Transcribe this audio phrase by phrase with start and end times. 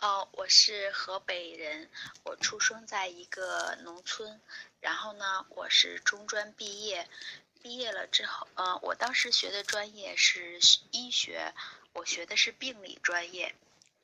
[0.00, 1.90] 哦，我是河北人，
[2.24, 4.40] 我出生在一个农村，
[4.80, 7.06] 然后呢，我是中专毕业，
[7.60, 10.58] 毕业了之后，呃，我当时学的专业是
[10.90, 11.52] 医学，
[11.92, 13.54] 我学的是病理专业，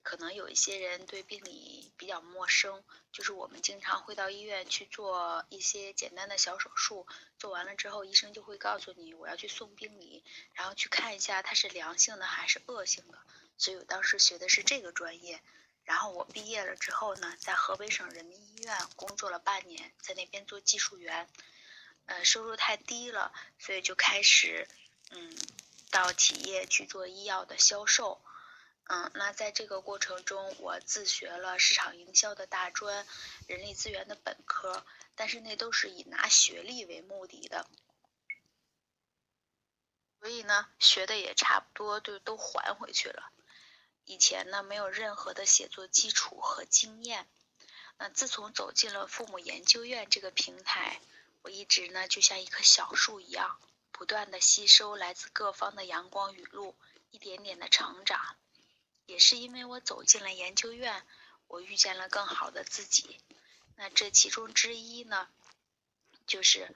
[0.03, 7.07] 可能有一些人对病理比较陌生，就是我们经常会到医院去做一些简单的小手术，
[7.39, 10.23] 做完了之后，医生就会告诉你我要去送病理，
[10.53, 13.19] 然后去看一下它是良性的还是恶性的，
[13.57, 15.41] 所以我当时学的是这个专业。
[15.87, 21.29] 然后我毕业了之后呢，在河北省人民医院工作了半年，在那边做技术员，
[22.07, 24.67] 呃，收入太低了，所以就开始，
[25.11, 25.33] 嗯，
[25.93, 28.21] 到企业去做医药的销售，
[28.89, 33.07] 嗯，那在这个过程中，我自学了市场营销的大专，
[33.47, 34.85] 人力资源的本科，
[35.15, 37.65] 但是那都是以拿学历为目的的，
[40.19, 43.31] 所以呢，学的也差不多，就都还回去了。
[44.07, 47.27] 以前呢，没有任何的写作基础和经验。
[47.99, 51.01] 那自从走进了父母研究院这个平台，
[51.43, 53.59] 我一直呢就像一棵小树一样，
[53.91, 56.75] 不断的吸收来自各方的阳光雨露，
[57.11, 58.37] 一点点的成长。
[59.07, 61.05] 也是因为我走进了研究院，
[61.49, 63.21] 我遇见了更好的自己。
[63.75, 65.29] 那这其中之一呢，
[66.27, 66.75] 就是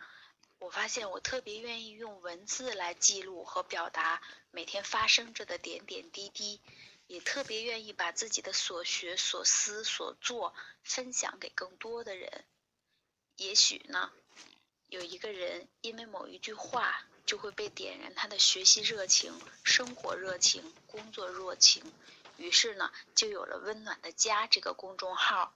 [0.58, 4.20] 我发现我特别愿意用文字来记录和表达
[4.50, 6.60] 每天发生着的点点滴滴。
[7.10, 12.44] 也特别愿意把自己的所学、所思、所做分享给更多的人。
[13.34, 14.12] 也许呢，
[14.86, 21.82] 有一个人因为某一句话，就会被点燃他的学习热情、生活热情、工作热情，
[22.36, 25.52] 于是呢，就有了“温暖的家”这个公众号。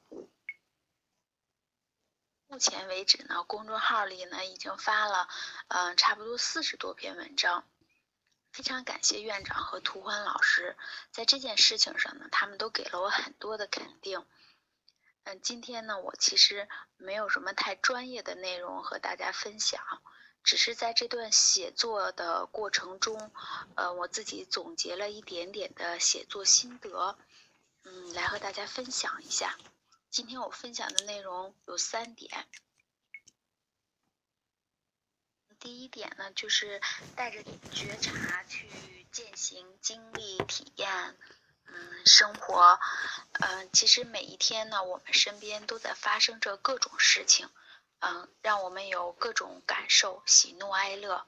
[2.48, 5.28] 目前为止呢，公众号里呢已经发了，
[5.68, 7.64] 嗯，差不多四十多篇文章。
[8.54, 10.76] 非常感谢院长和涂欢老师，
[11.10, 14.24] 在这件事情上呢，他们都给了我很多的肯定。
[15.24, 19.82] 嗯，今天呢，我其实没有什么太专业的内容和大家分享，
[20.44, 23.32] 只是在这段写作的过程中，
[23.74, 27.18] 呃，我自己总结了一点点的写作心得，
[27.82, 29.58] 嗯，来和大家分享一下。
[30.10, 32.46] 今天我分享的内容有三点。
[35.64, 36.78] 第一点呢，就是
[37.16, 37.42] 带着
[37.72, 38.68] 觉察去
[39.10, 41.16] 践行、经历、体验，
[41.64, 42.78] 嗯，生活，
[43.40, 47.48] 嗯，其实每一天呢，我们身边都在发生着各种事情，
[48.00, 51.26] 嗯，让我们有各种感受，喜怒哀乐。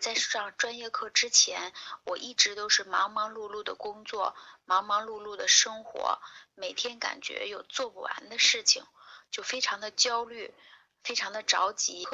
[0.00, 6.18] 在上专业课之前，我一直都是忙忙碌碌的工作，忙忙碌碌的生活，
[6.56, 8.84] 每天感觉有做不完的事情，
[9.30, 10.52] 就非常的焦虑，
[11.04, 12.04] 非常的着急。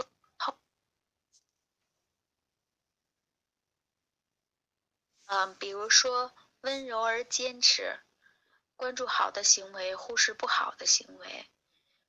[5.27, 8.01] 嗯，比如说温柔而坚持，
[8.77, 11.49] 关注好的行为，忽视不好的行为，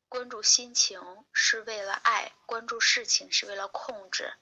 [0.10, 4.34] 关注心情是为了爱，关注事情是为了控制。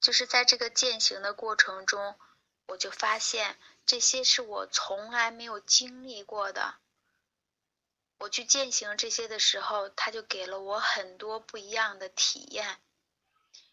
[0.00, 2.18] 就是在这个践行的过程中，
[2.66, 6.76] 我就发现这些是我从来没有经历过的。
[8.18, 12.80] 我去践行这些的时候，他就给了我很多不一样的体验。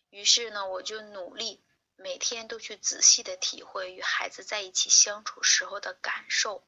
[0.10, 1.64] 于是呢，我就努力。
[2.02, 6.66] 每天都去仔细的体会与孩子在一起相处时候的感受。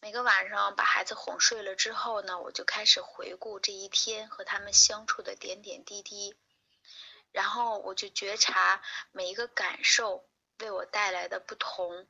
[0.00, 6.34] 每个晚上把孩子哄睡了之后呢，我就开始回顾这一天和他们相处的点点滴滴，
[7.30, 10.26] 然后我就觉察每一个感受
[10.60, 12.08] 为我带来的不同，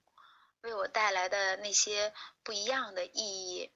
[0.60, 3.72] 为我带来的那些不一样的意义。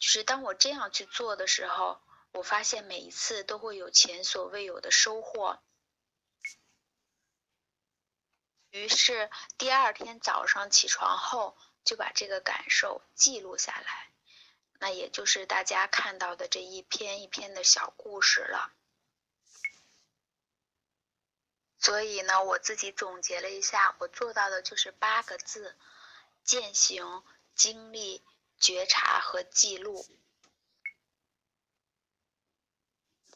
[0.00, 2.00] 就是当我这样去做的时候，
[2.32, 5.60] 我发现每一次都会有前所未有的收获。
[8.70, 14.10] 于是第二天早上起床后，就把这个感受记录下来，
[14.78, 18.72] 那也就是大家看到的这一篇一篇的小故事了。
[21.78, 25.76] 所以呢，我自己总结了一下，我做到的就是八个字：
[26.44, 27.24] 践行、
[27.54, 28.22] 经历、
[28.58, 30.04] 觉察和记录。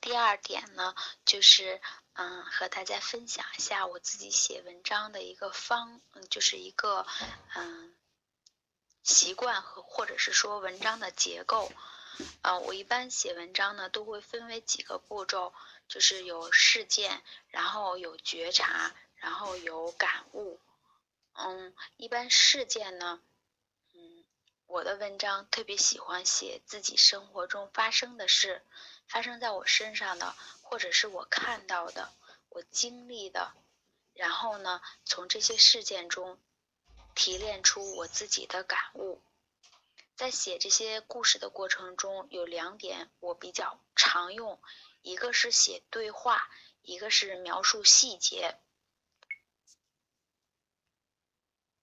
[0.03, 0.95] 第二点呢，
[1.25, 1.81] 就是。
[2.15, 7.07] 嗯，和大家分享一下我自己写文章的一个方，就是一个
[7.55, 7.97] 嗯
[9.03, 11.73] 习惯和或者是说文章的结构。
[12.43, 15.55] 嗯，我一般写文章呢都会分为几个步骤，
[15.89, 20.61] 就是有事件，然后有觉察，然后有感悟。
[21.33, 23.23] 嗯，一般事件呢，
[23.95, 24.23] 嗯，
[24.67, 28.63] 我的文章特别喜欢写自己生活中发生的事，
[29.13, 30.35] 发生在我身上的。
[30.65, 32.11] 或者是我看到的，
[32.49, 33.53] 我经历的，
[34.15, 36.41] 然后呢，从这些事件中
[37.15, 39.21] 提炼出我自己的感悟。
[40.17, 44.59] 在写这些故事的过程中，有两点我比较常用，
[45.03, 46.49] 一个是写对话，
[46.81, 48.57] 一个是描述细节。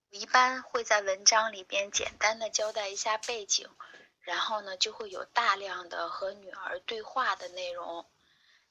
[0.09, 3.69] 我一般会在文章里边简单的交代一下背景，
[4.29, 8.05] 然后呢就会有大量的和女儿对话的内容。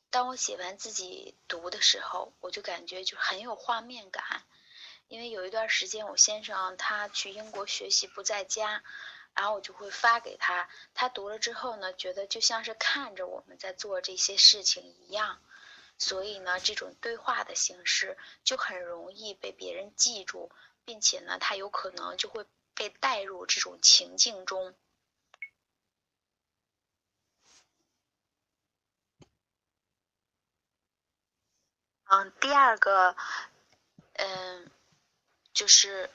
[0.09, 4.23] 当我写完自己读的时候，我就感觉就很有画面感。
[5.09, 8.85] 因为有一段时间我先生他去英国学习不在家，
[9.35, 15.41] 然后我就会发给他，他读了之后呢，觉得就像是看着我们在做这些事情一样，
[15.99, 20.53] 所以呢，这种对话的形式就很容易被别人记住。
[20.85, 24.75] 并且呢，他有可能就会被带入这种情境中。
[32.11, 33.15] 嗯，第二个，
[34.15, 34.71] 嗯，
[35.53, 36.11] 就是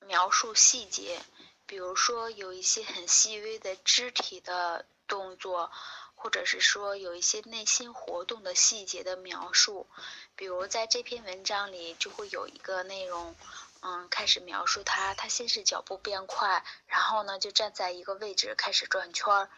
[0.00, 1.20] 描述细节，
[1.66, 5.70] 比如说有一些很细微的肢体的动作，
[6.14, 9.86] 或者是说有一些内心活动的细节的描述，
[10.34, 13.36] 比如在这篇文章里就会有一个内容。
[13.80, 19.50] 嗯，开始描述他，他先是脚步变快，然后呢就站在一个位置开始转圈儿。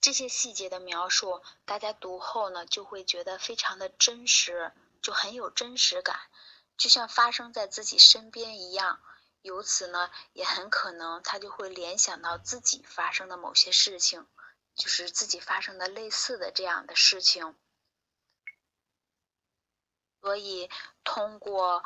[0.00, 6.18] 这些细节的描述，大家读后呢就会觉得非常的真实，就很有真实感，
[6.76, 9.00] 就像发生在自己身边一样。
[9.42, 14.26] 由此呢，也很可能他就会联想到自己发生的某些事情，
[14.74, 17.56] 就是自己发生的类似的这样的事情。
[20.20, 20.70] 所以
[21.04, 21.84] 通过。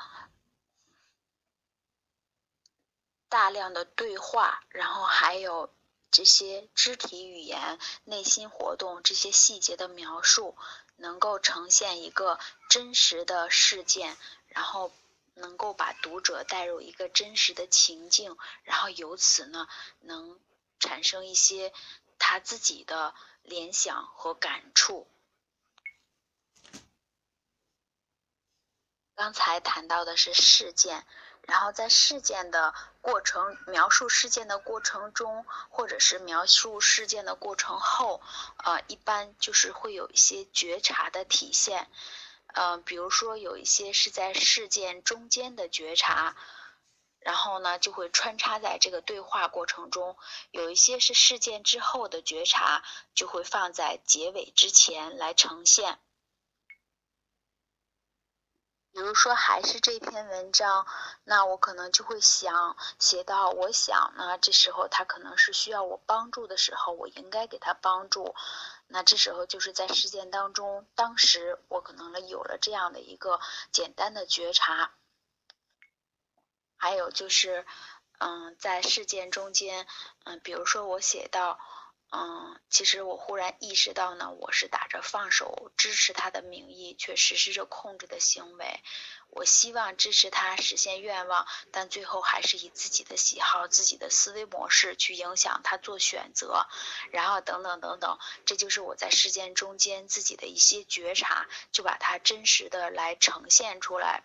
[3.28, 5.74] 大量的对话，然后还有
[6.10, 10.54] 这些肢体语言、内心活动这些细节的描述，
[10.96, 14.16] 能够呈现一个真实的事件，
[14.48, 14.92] 然后
[15.34, 19.68] 能够把读者带入一个真实的情境，然后由此呢，
[20.00, 20.38] 能
[20.78, 21.72] 产生一些
[22.18, 25.06] 他自己的联想和感触。
[29.14, 31.06] 刚才谈到的是事件。
[31.42, 38.22] 然后在事件的过程描述事件的过程中，或者是描述事件的过程后，
[38.58, 41.90] 呃，一般就是会有一些觉察的体现，
[42.54, 46.36] 呃，比如说有一些是在事件中间的觉察，
[47.18, 50.16] 然后呢就会穿插在这个对话过程中；
[50.52, 52.84] 有一些是事件之后的觉察，
[53.14, 55.98] 就会放在结尾之前来呈现。
[58.92, 60.86] 比如说，还是这篇文章，
[61.24, 68.34] 那我可能就会想写到，我想呢，这时候他可能是需要我帮助的时候，我应该给他帮助。
[68.88, 73.40] 那这时候就是在事件当中，当时我可能有了这样的一个
[73.70, 74.92] 简单的觉察。
[76.76, 77.64] 还有就是，
[78.18, 79.86] 嗯，在事件中间，
[80.24, 81.58] 嗯，比如说我写到。
[82.14, 88.80] 嗯，其实我忽然意识到呢，我是打着放手支持他的名义，却实施着控制的行为。
[89.30, 96.66] 我希望支持他实现愿望，但最后还是以自己的喜好、自己的思维模式去影响他做选择，
[97.12, 104.24] 然后等等等等，这就是我在事件中间自己的一些觉察，就把它真实的来呈现出来。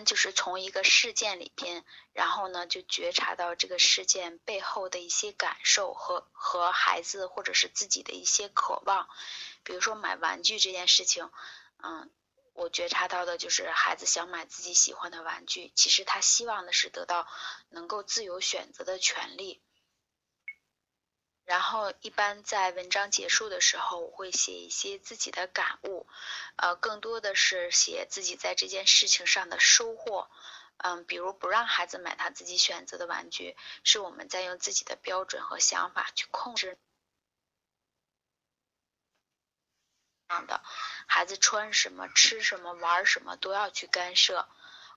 [0.00, 9.08] 就是从一个事件里边，然后呢，就觉察到这个事件背后的一些感受和和孩子或者是自己的一些渴望，
[9.62, 11.30] 比如说买玩具这件事情，
[11.82, 12.10] 嗯，
[12.54, 17.26] 我觉察到的就是孩子想买自己喜欢的玩具，其实他希望的是得到
[17.68, 19.62] 能够自由选择的权利。
[21.52, 26.06] 然后，一般在文章结束的时候，我会写一些自己的感悟，
[26.56, 30.30] 呃，更多的是写自己在这件事情上的收获。
[30.78, 33.54] 嗯，比如不让孩子买他自己选择的玩具，
[33.84, 36.78] 是我们在用自己的标准和想法去控制。
[40.30, 40.62] 样的
[41.06, 44.48] 孩子穿什么、吃什么、玩什么都要去干涉。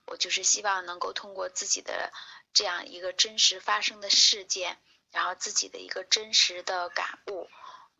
[0.06, 2.14] 我就是希望能够通过自己的
[2.54, 4.78] 这样一个真实发生的事件。
[5.16, 7.48] 然后自己的一个真实的感悟，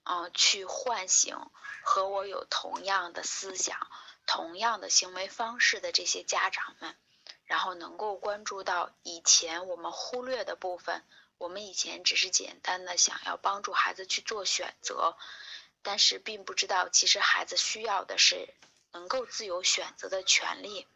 [0.04, 1.35] 嗯，去唤醒
[1.82, 3.88] 和我有同样的思想、
[4.26, 6.94] 同样的行为方式的这些家长们，
[7.46, 11.02] 然后能够关注到以前我们忽略的部分。
[11.38, 15.16] 我们以前只是简单的想要帮助孩子去做选择，
[15.82, 18.52] 但是并不知道其实孩子需要的是
[18.92, 20.87] 能够自由选择的权利。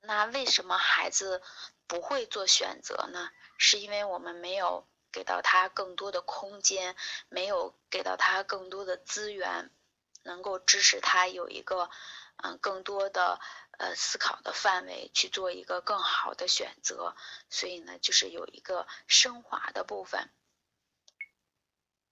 [0.00, 1.42] 那为什么孩子
[1.86, 3.30] 不会做选择呢？
[3.58, 6.96] 是因为我们没有给到他更多的空间，
[7.28, 9.70] 没有给到他更多的资源，
[10.22, 11.90] 能够支持他有一个
[12.36, 13.40] 嗯更多的
[13.78, 17.16] 呃思考的范围去做一个更好的选择。
[17.50, 20.30] 所以呢，就是有一个升华的部分。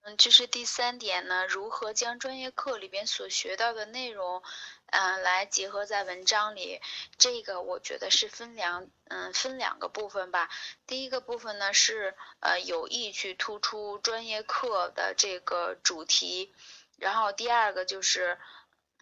[0.03, 4.43] 嗯，这是第三点呢，如何将专业课里边所学到的内容，
[4.87, 6.81] 嗯，来结合在文章里。
[7.19, 10.49] 这个我觉得是分两，嗯，分两个部分吧。
[10.87, 16.55] 第一个部分呢是，呃，有意去突出专业课的这个主题，
[16.97, 18.39] 然后第二个就是，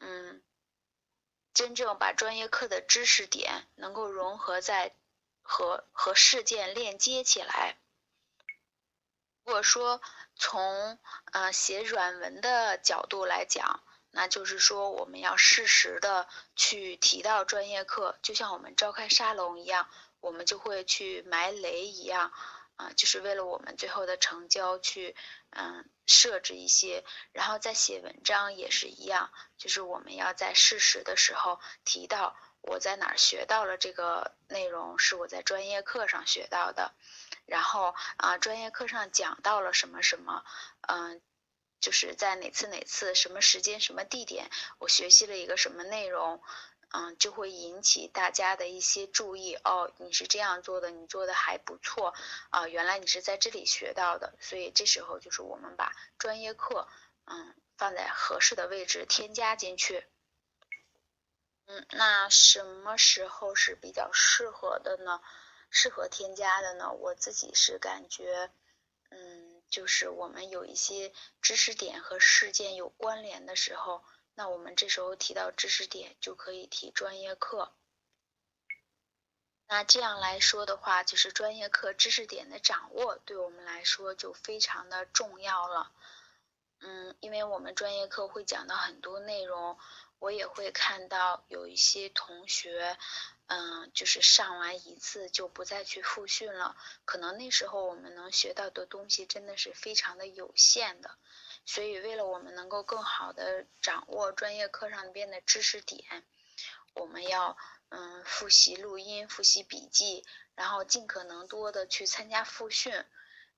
[0.01, 0.43] 嗯，
[1.53, 4.95] 真正把专业课的知识点能够融合在
[5.43, 7.77] 和和事件链接起来。
[9.45, 10.01] 如果说
[10.35, 10.99] 从
[11.33, 13.83] 呃写软文的角度来讲，
[14.15, 19.89] 那就是说我们要适时的去提到专业课，就像我们召开沙龙一样，
[20.21, 22.33] 我们就会去埋雷一样，
[22.77, 25.17] 啊，就是为了我们最后的成交去
[25.51, 36.93] 嗯设置一些，然后在写文章也是一样，就是我们要在适时的时候提到我在哪儿学到了这个内容，是我在专业课上学到的。
[37.47, 40.45] 然后啊，专业课上讲到了什么什么，
[40.89, 41.21] 嗯，
[41.85, 44.49] 就是在哪次哪次什么时间什么地点，
[44.79, 46.43] 我学习了一个什么内容，
[46.93, 49.55] 嗯，就会引起大家的一些注意。
[49.57, 52.15] 哦，你是这样做的，你做的还不错
[52.49, 54.33] 啊，原来你是在这里学到的。
[54.41, 56.89] 所以这时候就是我们把专业课，
[57.27, 60.07] 嗯，放在合适的位置添加进去。
[61.67, 65.21] 嗯，那什么时候是比较适合的呢？
[65.69, 68.51] 适合添加的呢，我自己是感觉，
[69.11, 69.44] 嗯，
[69.75, 71.13] 就是我们有一些
[71.43, 74.05] 知识点和事件有关联的时候，
[74.37, 77.73] 那我们这时候提到知识点就可以提专业课。
[79.67, 85.91] 那这样来说的话，就是专业课知识点的掌握对我们来说就非常的重要了。
[86.79, 89.77] 嗯，因为我们专业课会讲到很多内容，
[90.25, 92.97] 我也会看到有一些同学。
[93.47, 101.11] 嗯，就是上完一次就不再去复训了，可能那时候我们能学到的东西真的是非常的有限的，
[101.67, 106.25] 所以为了我们能够更好的掌握专业课上边的知识点，
[106.95, 107.59] 我们要
[107.91, 113.05] 嗯复习录音、复习笔记，然后尽可能多的去参加复训。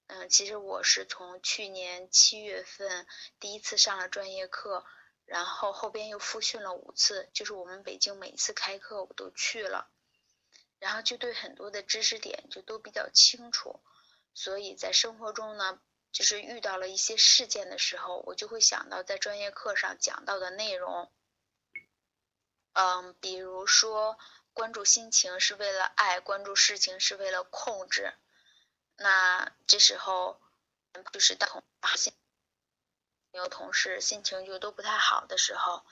[0.08, 3.06] 嗯，其实我是从去年七月份
[3.38, 4.85] 第一次上了专业课。
[5.26, 9.90] 然后后边又复训了五次，就是我们北京每次开课我都去了，
[10.78, 13.80] 然后就对很多的知识点就都比较清楚，
[14.35, 15.80] 所以在生活中呢，
[16.12, 21.11] 就是遇到了一些事件的时候，我就会想到在专业课上讲到的内容，
[22.75, 24.18] 嗯，比如说
[24.52, 28.14] 关注心情是为了爱，关注事情是为了控制，
[28.97, 30.40] 那这时候
[31.12, 32.14] 就是当发现。
[33.37, 35.85] 有同事心情就都不太好的时候，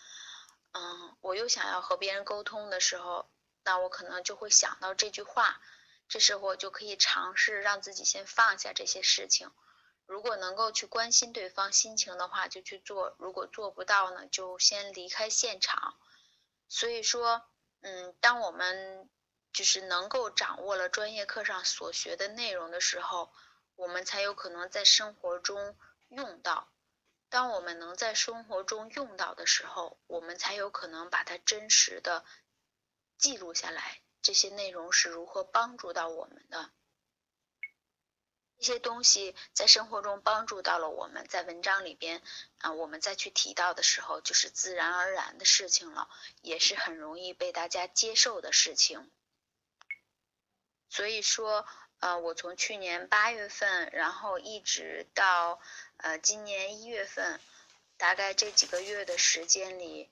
[0.72, 3.28] 嗯，我又想要和别人沟通的时候，
[3.62, 5.60] 那我可能就会想到这句话，
[6.08, 9.50] 这时候我就可以尝试让自己先放下这些事情。
[10.06, 15.98] 如果能够去关心对方心情的话，就去做；如果做不到呢，就先离开现场。
[16.68, 17.42] 所以说，
[17.80, 19.08] 嗯，当我们
[19.52, 23.32] 就是能够掌握了专业课上所学的内容的时候，
[23.76, 25.74] 我们才有可能在生活中
[26.08, 26.68] 用到。
[27.34, 32.24] 当我们能在生活中用到的时候，我们才有可能把它真实的
[33.18, 34.00] 记录下来。
[34.22, 36.70] 这些内容是如何帮助到我们的？
[38.56, 42.22] 一些东西在生活中帮助到了我们，在文章里边
[42.58, 46.08] 啊，我们再去提到的时候，就是自然而然的事情了，
[46.40, 49.10] 也是很容易被大家接受的事情。
[50.88, 51.66] 所以说。
[52.00, 55.58] 呃，我从去年八月份，然后一直到
[55.96, 57.40] 呃今年一月份，
[57.96, 60.10] 大概这几个月的时间里，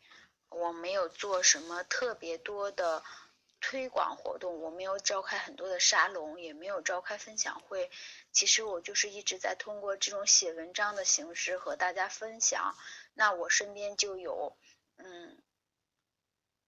[0.49, 3.05] 我没有做什么特别多的
[3.61, 7.91] 推广活动，我没有召开很多的沙龙，也没有召开分享会。
[8.33, 12.75] 其实我就是一直在通过这种写文章的形式和大家分享。
[13.13, 14.57] 那我身边就有
[14.97, 15.43] 嗯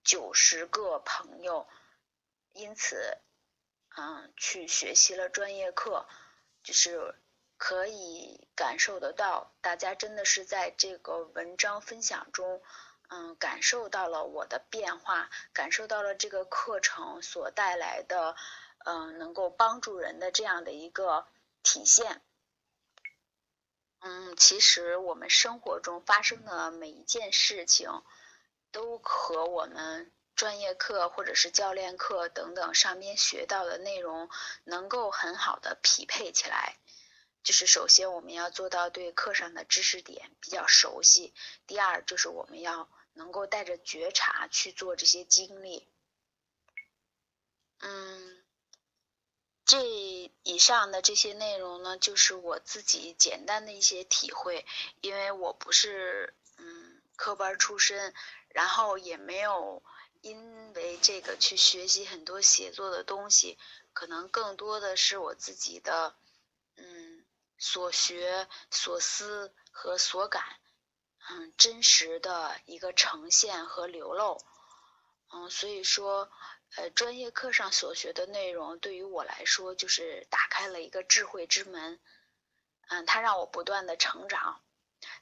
[0.02, 1.66] 九十个朋友，
[2.52, 3.16] 因此。
[3.96, 6.06] 嗯，去学习了专业课，
[6.64, 7.14] 就是
[7.56, 12.60] 可以感受得到，大家真的是在这个文章分享中，
[13.08, 18.34] 嗯，感受到了我的变化，感受到了这个课程所带来的，
[18.84, 21.28] 嗯，能够帮助人的这样的一个
[21.62, 22.20] 体现。
[24.00, 28.02] 嗯，其实我们生活中发生的每一件事情，
[28.72, 30.10] 都和我们。
[30.36, 34.28] 专业课或者是教练课等等上面学到的内容
[34.64, 36.76] 能够很好的匹配起来，
[37.42, 41.32] 就是首先我们要做到对课上的知识点比较熟悉，
[41.66, 45.86] 第二就是我们要能够带着觉察去做这些经历。
[47.80, 48.42] 嗯，
[49.64, 49.82] 这
[50.42, 54.66] 以上的这些内容呢，就是我自己简单的一些体会，
[55.00, 58.14] 因为我不是嗯科班出身，
[58.48, 59.82] 然后也没有
[60.24, 63.58] 因为这个去学习很多写作的东西，
[63.92, 66.16] 可能更多的是我自己的
[66.76, 67.26] 嗯
[67.58, 70.42] 所学所思和所感，
[71.28, 74.42] 嗯真实的一个呈现和流露，
[75.32, 76.30] 嗯，所以说。
[76.76, 82.00] 呃，专业课上所学的内容对于我来说，就是打开了一个智慧之门，
[82.88, 84.60] 嗯，它让我不断的成长。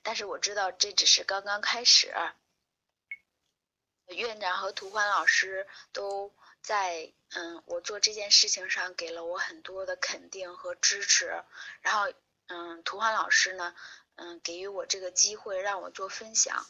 [0.02, 2.14] 但是我知道这只是刚刚开始。
[4.12, 11.42] 院长和涂欢老师都在嗯我做这件事情上给了我很多的肯定和支持。
[11.80, 12.12] 然后
[12.48, 13.74] 嗯，涂欢老师呢，
[14.16, 16.66] 嗯，给予我这个机会让我做分享，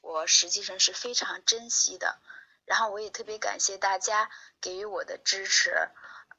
[0.00, 2.18] 我实际上是非常珍惜的。
[2.64, 4.30] 然后我也特别感谢大家
[4.60, 5.74] 给予我的支持，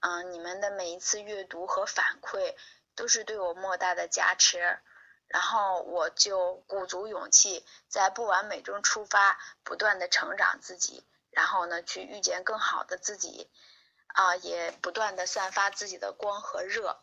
[0.02, 2.56] 嗯，你们的每一次阅读和反馈
[2.96, 4.80] 都是对我莫大的加持，
[5.34, 13.50] 然后我就鼓足勇气，在不完美中出发，不断的成长自己，然后呢，去遇见更好的自己，
[14.10, 17.00] 啊，也不断的散发自己的光和热，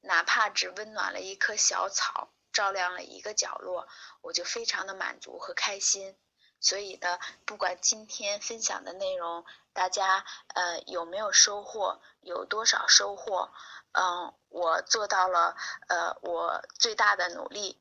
[0.00, 3.88] 哪怕只温暖了一棵小草，照亮了一个角落，
[4.20, 6.16] 我就非常的满足和开心。
[6.60, 10.24] 所以呢，不管今天分享的内容，大家
[10.54, 13.52] 呃有没有收获，有多少收获，
[13.92, 15.56] 嗯，我做到了
[15.88, 17.78] 呃我最大的努力。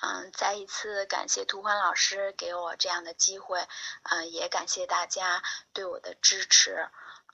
[0.00, 3.66] 嗯，再一次感谢涂欢老师给我这样的机会，
[4.02, 5.42] 嗯，也感谢大家
[5.72, 6.88] 对我的支持。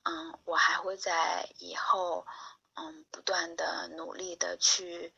[0.04, 2.26] 嗯，我还会在以后
[2.74, 5.14] 嗯不断的努力的去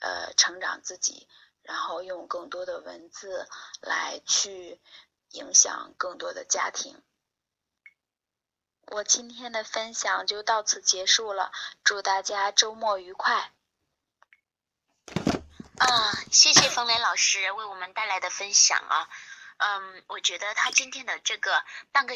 [0.00, 1.28] 呃成长自己。
[1.62, 3.46] 然后用更多的文字
[3.82, 4.80] 来去
[5.32, 7.00] 影响更多的家庭。
[8.90, 11.52] 我今天的分享就到此结束了，
[11.84, 13.52] 祝大家周末愉快。
[15.78, 19.08] 啊，谢谢冯雷老师为我们带来的分享啊，
[19.58, 22.08] 嗯，我觉得他今天的这个半个。